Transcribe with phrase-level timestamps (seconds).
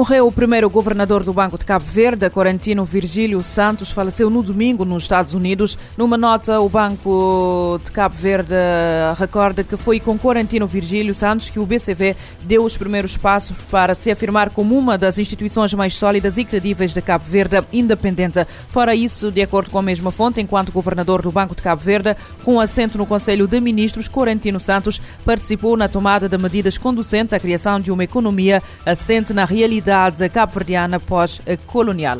[0.00, 4.82] Morreu o primeiro governador do Banco de Cabo Verde, Corantino Virgílio Santos, faleceu no domingo
[4.82, 5.76] nos Estados Unidos.
[5.94, 8.54] Numa nota, o Banco de Cabo Verde
[9.18, 13.94] recorda que foi com Corantino Virgílio Santos que o BCV deu os primeiros passos para
[13.94, 18.46] se afirmar como uma das instituições mais sólidas e credíveis de Cabo Verde independente.
[18.70, 22.16] Fora isso, de acordo com a mesma fonte, enquanto governador do Banco de Cabo Verde,
[22.42, 27.38] com assento no Conselho de Ministros, Corantino Santos participou na tomada de medidas conducentes à
[27.38, 32.18] criação de uma economia assente na realidade realidade cabo-verdiana pós-colonial.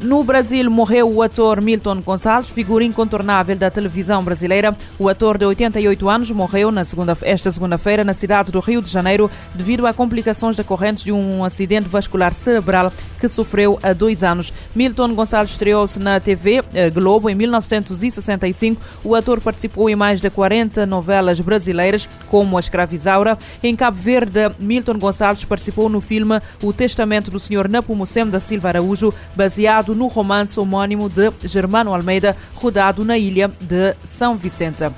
[0.00, 4.76] No Brasil, morreu o ator Milton Gonçalves, figura incontornável da televisão brasileira.
[4.98, 8.90] O ator de 88 anos morreu na segunda, esta segunda-feira na cidade do Rio de
[8.90, 14.52] Janeiro devido a complicações decorrentes de um acidente vascular cerebral que sofreu há dois anos.
[14.74, 18.82] Milton Gonçalves estreou-se na TV eh, Globo em 1965.
[19.04, 23.38] O ator participou em mais de 40 novelas brasileiras, como A Escravizaura.
[23.62, 28.68] Em Cabo Verde, Milton Gonçalves participou no filme O Testamento do Senhor Napomucem da Silva
[28.68, 34.92] Araújo, baseado baseado no romance homónimo de Germano Almeida, rodado na ilha de São Vicente.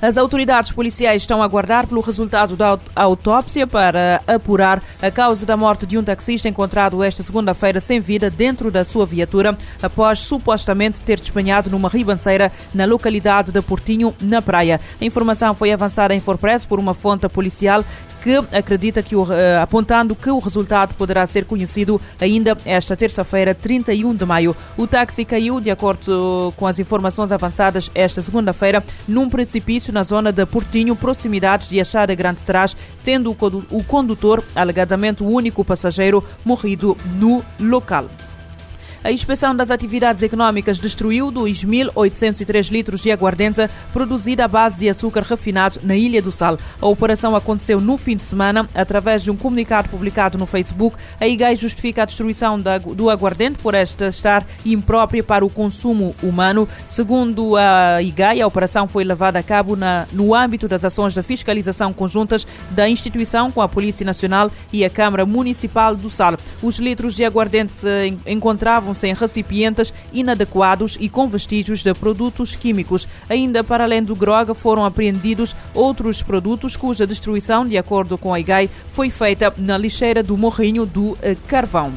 [0.00, 5.56] As autoridades policiais estão a aguardar pelo resultado da autópsia para apurar a causa da
[5.56, 11.00] morte de um taxista encontrado esta segunda-feira sem vida dentro da sua viatura, após supostamente
[11.00, 14.80] ter despenhado numa ribanceira na localidade de Portinho, na praia.
[15.00, 17.82] A informação foi avançada em Forpress por uma fonte policial
[18.22, 23.54] que acredita que, o, uh, apontando que o resultado poderá ser conhecido ainda esta terça-feira,
[23.54, 24.56] 31 de maio.
[24.76, 30.32] O táxi caiu, de acordo com as informações avançadas esta segunda-feira, num precipício na zona
[30.32, 33.30] de Portinho, proximidades de Achada Grande Trás, tendo
[33.70, 38.06] o condutor, alegadamente o único passageiro, morrido no local.
[39.02, 45.22] A inspeção das atividades económicas destruiu 2.803 litros de aguardente produzida à base de açúcar
[45.22, 46.58] refinado na Ilha do Sal.
[46.80, 48.68] A operação aconteceu no fim de semana.
[48.74, 53.74] Através de um comunicado publicado no Facebook, a IGAI justifica a destruição do aguardente por
[53.74, 56.68] esta estar imprópria para o consumo humano.
[56.84, 61.22] Segundo a IGAI, a operação foi levada a cabo na, no âmbito das ações de
[61.22, 66.36] fiscalização conjuntas da instituição com a Polícia Nacional e a Câmara Municipal do Sal.
[66.60, 72.56] Os litros de aguardente se encontravam encontravam-se em recipientes inadequados e com vestígios de produtos
[72.56, 73.06] químicos.
[73.28, 78.40] Ainda para além do droga, foram apreendidos outros produtos cuja destruição, de acordo com a
[78.40, 81.92] IGAI, foi feita na lixeira do Morrinho do eh, Carvão.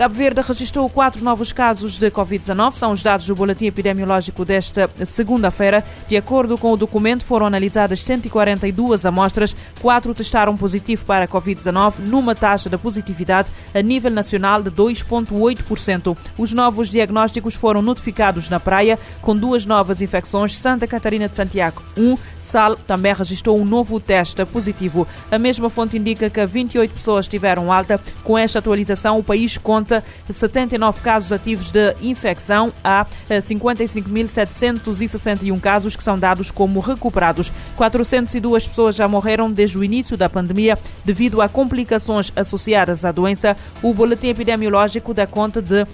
[0.00, 2.72] Cabo Verde registrou quatro novos casos de Covid-19.
[2.76, 5.84] São os dados do boletim epidemiológico desta segunda-feira.
[6.08, 9.54] De acordo com o documento, foram analisadas 142 amostras.
[9.78, 16.16] Quatro testaram positivo para Covid-19, numa taxa de positividade a nível nacional de 2,8%.
[16.38, 20.56] Os novos diagnósticos foram notificados na praia, com duas novas infecções.
[20.56, 22.02] Santa Catarina de Santiago, 1.
[22.02, 22.16] Um.
[22.40, 25.06] Sal também registrou um novo teste positivo.
[25.30, 28.00] A mesma fonte indica que 28 pessoas tiveram alta.
[28.24, 32.72] Com esta atualização, o país conta conta 79 casos ativos de infecção.
[32.84, 37.52] Há 55.761 eh, casos que são dados como recuperados.
[37.76, 43.56] 402 pessoas já morreram desde o início da pandemia devido a complicações associadas à doença.
[43.82, 45.84] O boletim epidemiológico dá conta de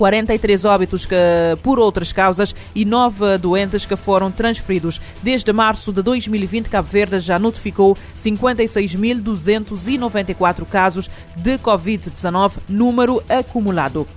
[0.00, 1.14] 43 óbitos que,
[1.62, 4.98] por outras causas e 9 doentes que foram transferidos.
[5.22, 14.08] Desde março de 2020, Cabo Verde já notificou 56.294 casos de Covid-19, número acumulado.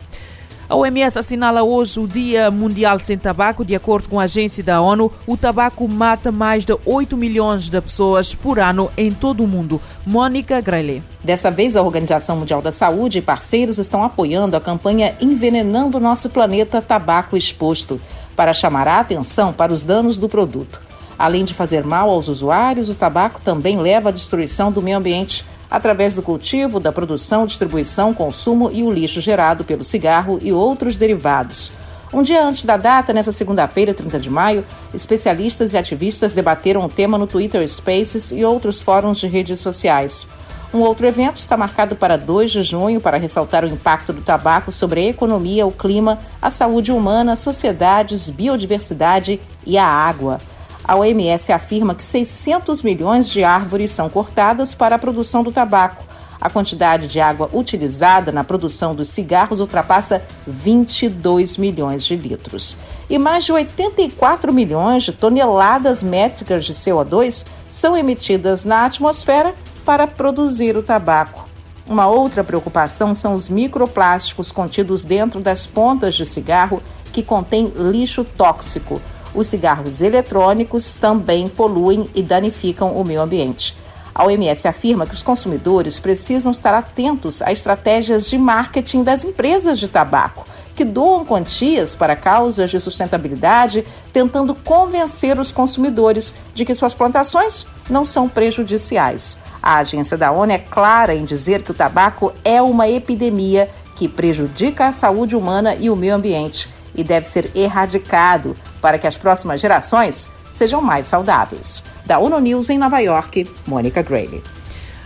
[0.73, 3.63] A OMS assinala hoje o Dia Mundial Sem Tabaco.
[3.63, 7.79] De acordo com a agência da ONU, o tabaco mata mais de 8 milhões de
[7.79, 9.79] pessoas por ano em todo o mundo.
[10.03, 11.03] Mônica Grelli.
[11.23, 16.27] Dessa vez, a Organização Mundial da Saúde e parceiros estão apoiando a campanha Envenenando Nosso
[16.27, 18.01] Planeta Tabaco Exposto,
[18.35, 20.81] para chamar a atenção para os danos do produto.
[21.19, 25.45] Além de fazer mal aos usuários, o tabaco também leva à destruição do meio ambiente
[25.73, 30.95] através do cultivo, da produção, distribuição, consumo e o lixo gerado pelo cigarro e outros
[30.95, 31.71] derivados.
[32.13, 34.63] Um dia antes da data, nessa segunda-feira, 30 de maio,
[34.93, 40.27] especialistas e ativistas debateram o tema no Twitter Spaces e outros fóruns de redes sociais.
[40.71, 44.71] Um outro evento está marcado para 2 de junho para ressaltar o impacto do tabaco
[44.71, 50.39] sobre a economia, o clima, a saúde humana, sociedades, biodiversidade e a água.
[50.85, 56.03] A OMS afirma que 600 milhões de árvores são cortadas para a produção do tabaco.
[56.41, 62.75] A quantidade de água utilizada na produção dos cigarros ultrapassa 22 milhões de litros.
[63.09, 70.05] E mais de 84 milhões de toneladas métricas de CO2 são emitidas na atmosfera para
[70.05, 71.47] produzir o tabaco.
[71.87, 76.83] Uma outra preocupação são os microplásticos contidos dentro das pontas de cigarro
[77.13, 79.01] que contém lixo tóxico
[79.33, 83.75] os cigarros eletrônicos também poluem e danificam o meio ambiente.
[84.15, 89.79] A OMS afirma que os consumidores precisam estar atentos a estratégias de marketing das empresas
[89.79, 90.45] de tabaco,
[90.75, 97.65] que doam quantias para causas de sustentabilidade, tentando convencer os consumidores de que suas plantações
[97.89, 99.37] não são prejudiciais.
[99.61, 104.07] A agência da ONU é clara em dizer que o tabaco é uma epidemia que
[104.07, 109.15] prejudica a saúde humana e o meio ambiente e deve ser erradicado para que as
[109.15, 111.81] próximas gerações sejam mais saudáveis.
[112.05, 114.43] Da ONU News em Nova York, Mônica Grayley.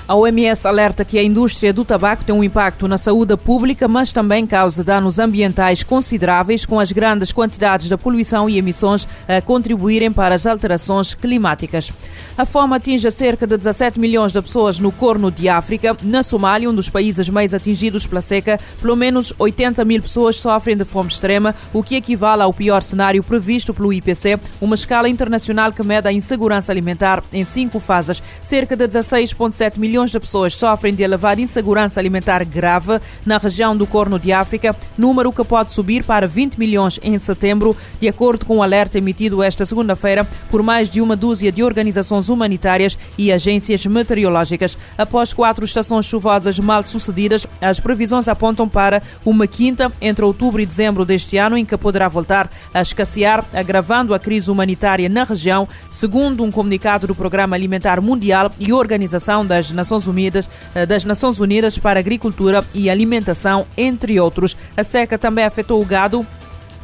[0.08, 4.14] A OMS alerta que a indústria do tabaco tem um impacto na saúde pública, mas
[4.14, 10.10] também causa danos ambientais consideráveis, com as grandes quantidades da poluição e emissões a contribuírem
[10.10, 11.92] para as alterações climáticas.
[12.38, 15.98] A fome atinge cerca de 17 milhões de pessoas no Corno de África.
[16.02, 20.78] Na Somália, um dos países mais atingidos pela seca, pelo menos 80 mil pessoas sofrem
[20.78, 25.74] de fome extrema, o que equivale ao pior cenário previsto pelo IPC, uma escala internacional
[25.74, 28.24] que mede a insegurança alimentar em cinco fases.
[28.42, 33.76] Cerca de 16,7 milhões milhões de pessoas sofrem de elevada insegurança alimentar grave na região
[33.76, 38.46] do Corno de África, número que pode subir para 20 milhões em setembro, de acordo
[38.46, 42.96] com o um alerta emitido esta segunda-feira por mais de uma dúzia de organizações humanitárias
[43.18, 44.78] e agências meteorológicas.
[44.96, 50.66] Após quatro estações chuvosas mal sucedidas, as previsões apontam para uma quinta entre outubro e
[50.68, 55.68] dezembro deste ano, em que poderá voltar a escassear, agravando a crise humanitária na região,
[55.90, 61.06] segundo um comunicado do Programa Alimentar Mundial e Organização das Nações Nações Unidas, eh, das
[61.06, 64.58] Nações Unidas para Agricultura e Alimentação, entre outros.
[64.76, 66.28] A seca também afetou o gado,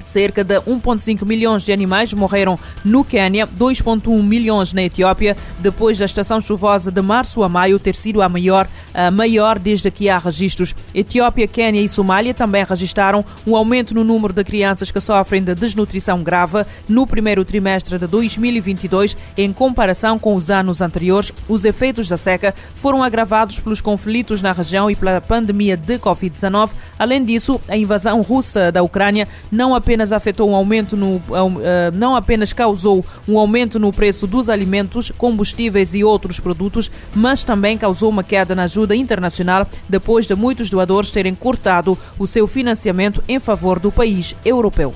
[0.03, 6.05] Cerca de 1,5 milhões de animais morreram no Quênia, 2,1 milhões na Etiópia, depois da
[6.05, 10.17] estação chuvosa de março a maio ter sido a maior, a maior desde que há
[10.17, 10.75] registros.
[10.93, 15.55] Etiópia, Quênia e Somália também registraram um aumento no número de crianças que sofrem de
[15.55, 21.31] desnutrição grave no primeiro trimestre de 2022, em comparação com os anos anteriores.
[21.47, 26.71] Os efeitos da seca foram agravados pelos conflitos na região e pela pandemia de Covid-19.
[26.99, 31.21] Além disso, a invasão russa da Ucrânia não apenas apenas afetou um aumento no,
[31.61, 37.43] eh, não apenas causou um aumento no preço dos alimentos, combustíveis e outros produtos, mas
[37.43, 42.47] também causou uma queda na ajuda internacional depois de muitos doadores terem cortado o seu
[42.47, 44.95] financiamento em favor do país europeu.